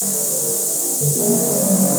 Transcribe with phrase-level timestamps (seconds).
[0.00, 1.97] Música